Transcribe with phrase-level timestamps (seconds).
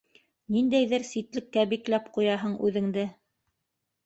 [0.53, 3.05] Ниндәйҙер ситлеккә бикләп ҡуяһың үҙеңде.